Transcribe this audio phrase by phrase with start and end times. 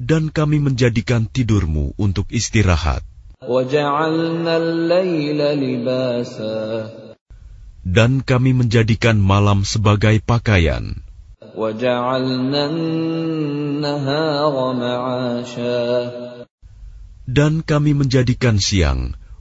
[0.00, 3.04] Dan kami menjadikan tidurmu untuk istirahat.
[7.80, 10.84] Dan kami menjadikan malam sebagai pakaian.
[17.30, 19.00] Dan kami menjadikan siang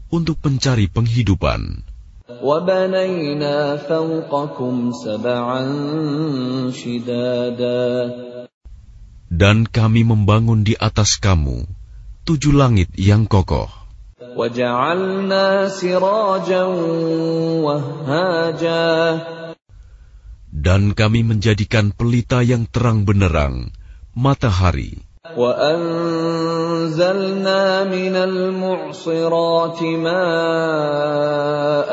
[0.09, 1.83] untuk pencari penghidupan.
[2.28, 5.62] وبنينا فوقكم سبعا
[6.72, 7.84] شدادا
[9.34, 11.68] dan kami membangun di atas kamu
[12.24, 13.68] tujuh langit yang kokoh,
[14.34, 16.64] وجعلنا سراجا
[17.60, 18.86] وهاجا
[20.54, 23.68] dan kami menjadikan pelita yang terang benderang,
[24.16, 31.90] matahari, وأنزلنا من المعصرات ماء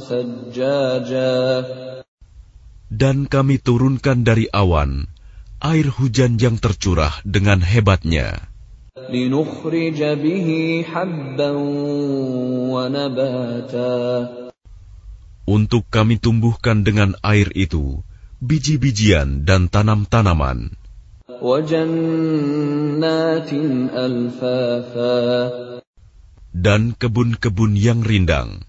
[0.00, 1.64] ثجاجا
[2.92, 5.08] dan kami turunkan dari awan
[5.60, 8.48] air hujan yang tercurah dengan hebatnya,
[8.96, 10.48] لنخرج به
[10.88, 11.50] حبا
[12.72, 14.00] ونباتا
[15.44, 18.00] untuk kami tumbuhkan dengan air itu
[18.40, 20.85] biji-bijian dan tanam-tanaman, وجنات ألفافا
[26.52, 28.62] dan kebun-kebun yang rindang.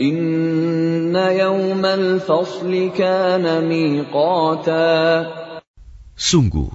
[0.00, 4.90] إن يوم الفصل كان ميقاتا
[6.20, 6.68] Sungguh,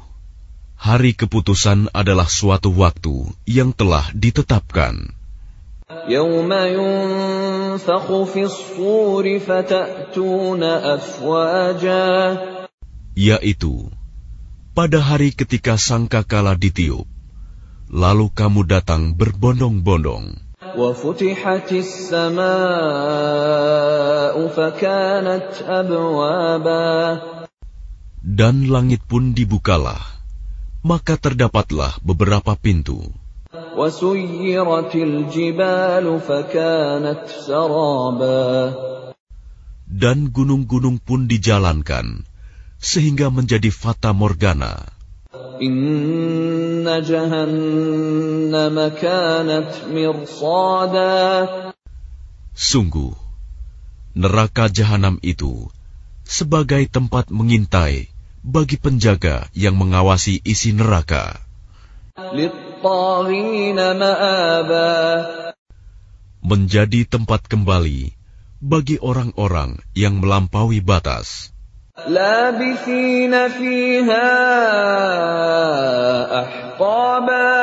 [0.74, 5.14] hari keputusan adalah suatu waktu yang telah ditetapkan,
[6.10, 12.38] يوم ينفخ في الصور فتأتون أفواجا
[13.14, 13.90] yaitu
[14.71, 17.07] pada hari ketika Sangka sangkakala ditiup,
[17.91, 20.39] lalu kamu datang berbondong-bondong.
[28.21, 30.03] Dan langit pun dibukalah,
[30.87, 33.11] maka terdapatlah beberapa pintu.
[39.91, 42.30] Dan gunung-gunung pun dijalankan,
[42.81, 44.89] sehingga menjadi fata morgana.
[52.57, 53.13] Sungguh,
[54.17, 55.69] neraka jahanam itu
[56.25, 58.09] sebagai tempat mengintai
[58.41, 61.37] bagi penjaga yang mengawasi isi neraka.
[66.41, 68.01] Menjadi tempat kembali
[68.65, 71.53] bagi orang-orang yang melampaui batas.
[72.08, 74.30] لابثين فيها
[76.42, 77.56] أحقابا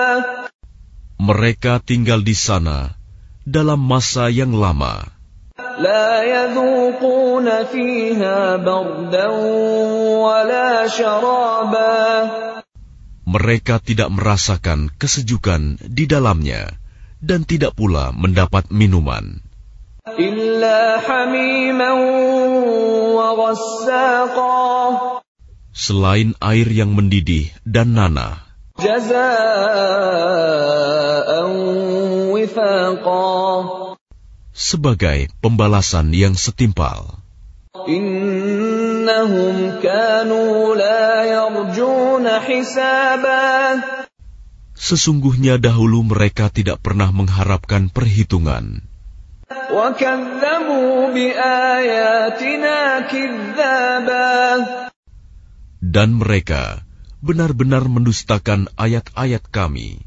[1.23, 2.99] Mereka tinggal di sana
[3.47, 5.07] dalam masa yang lama,
[5.79, 9.29] لا يذوقون فيها بردا
[10.19, 12.03] ولا شرابا
[13.23, 16.75] mereka tidak merasakan kesejukan di dalamnya
[17.23, 19.46] dan tidak pula mendapat minuman, إلا حميما وغساقا
[25.76, 28.48] Selain air yang mendidih dan nana,
[34.56, 37.20] sebagai pembalasan yang setimpal.
[44.78, 48.88] Sesungguhnya dahulu mereka tidak pernah mengharapkan perhitungan.
[55.80, 56.84] Dan mereka
[57.24, 60.04] benar-benar mendustakan ayat-ayat kami.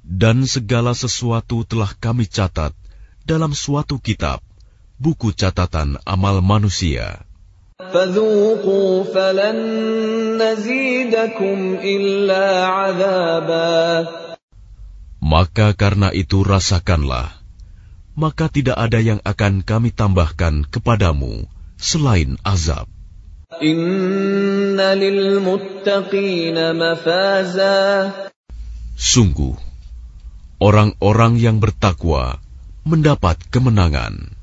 [0.00, 2.72] Dan segala sesuatu telah kami catat
[3.28, 4.40] dalam suatu kitab,
[4.96, 7.28] buku catatan amal manusia.
[7.79, 9.57] فذوقوا فلن
[10.39, 13.81] نزيدكم إلا عذابا
[15.25, 17.33] Maka karena itu rasakanlah,
[18.13, 21.49] maka tidak ada yang akan kami tambahkan kepadamu
[21.81, 22.87] selain azab.
[23.59, 27.81] إن للمتقين مفازا
[28.95, 29.59] Sungguh,
[30.63, 32.39] orang-orang yang bertakwa
[32.87, 34.38] mendapat kemenangan, حدائق وأعنابا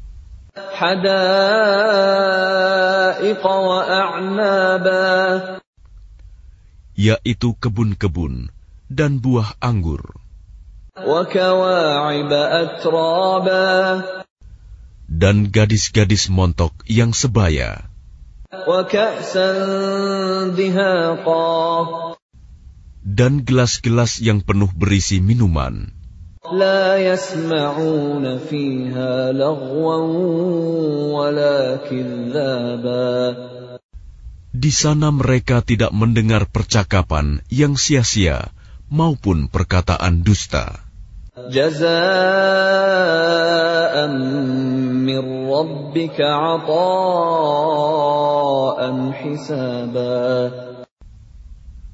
[6.98, 8.50] yaitu kebun-kebun
[8.90, 10.02] dan buah anggur.
[15.08, 17.86] dan gadis-gadis montok yang sebaya.
[23.08, 25.97] dan gelas-gelas yang penuh berisi minuman.
[26.53, 29.97] لا يسمعون فيها لغوا
[31.15, 33.11] ولا كذابا
[34.53, 38.53] Di sana mereka tidak mendengar percakapan yang sia-sia
[38.93, 40.93] maupun perkataan dusta.
[41.33, 41.95] جزاء
[45.09, 47.21] من ربك عطاء
[49.13, 50.29] حسابا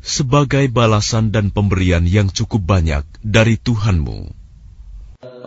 [0.02, 4.32] Sebagai balasan dan pemberian yang cukup banyak dari Tuhanmu,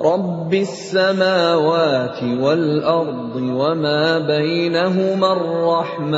[0.02, 6.12] رب السماوات والأرض وما بينهما الرحمن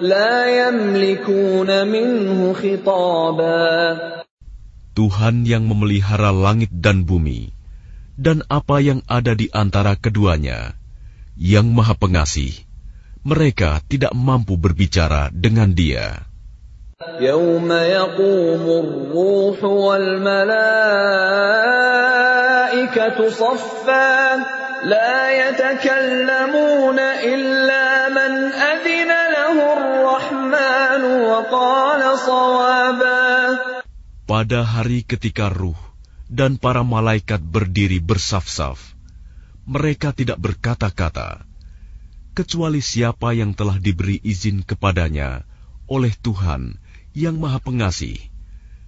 [0.00, 3.74] لا يملكون منه خطابا
[4.94, 7.50] Tuhan yang memelihara langit dan bumi,
[8.14, 10.78] dan apa yang ada di antara keduanya,
[11.34, 12.54] yang Maha Pengasih,
[13.26, 16.27] mereka tidak mampu berbicara dengan Dia.
[17.20, 20.48] يوم يقوم الروح والملائكة
[23.30, 24.36] صفا
[24.84, 33.24] لا يتكلمون إلا من أذن له الرحمن وقال صوابا
[34.24, 35.76] Pada hari ketika ruh
[36.32, 38.96] dan para malaikat berdiri bersaf-saf,
[39.68, 41.44] mereka tidak berkata-kata,
[42.32, 45.44] kecuali siapa yang telah diberi izin kepadanya
[45.84, 46.80] oleh Tuhan
[47.15, 48.17] yang Maha Pengasih,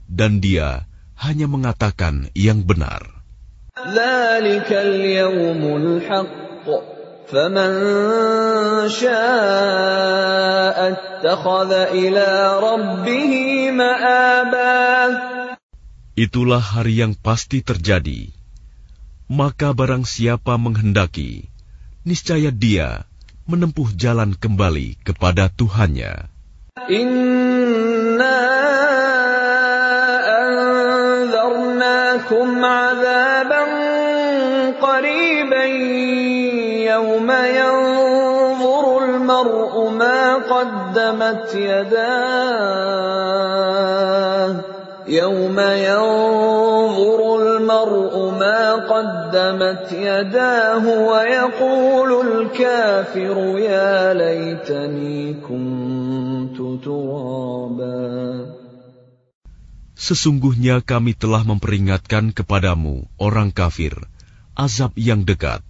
[0.06, 3.24] dan Dia hanya mengatakan yang benar.
[16.12, 18.36] Itulah hari yang pasti terjadi.
[19.32, 21.48] Maka barang siapa menghendaki,
[22.04, 23.08] niscaya dia
[23.48, 26.28] menempuh jalan kembali kepada Tuhannya.
[26.92, 27.31] In
[35.01, 35.65] قريبا
[36.93, 43.17] يوم ينظر المرء ما قدمت يداه
[45.09, 58.07] يوم ينظر المرء ما قدمت يداه ويقول الكافر يا ليتني كنت ترابا
[59.97, 63.97] Sesungguhnya kami telah memperingatkan kepadamu, orang kafir,
[64.58, 65.62] azab yang dekat.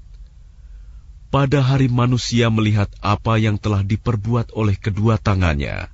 [1.32, 5.88] Pada hari manusia melihat apa yang telah diperbuat oleh kedua tangannya.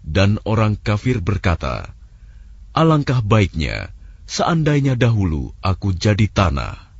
[0.00, 1.92] Dan orang kafir berkata,
[2.72, 3.92] Alangkah baiknya,
[4.24, 6.91] seandainya dahulu aku jadi tanah.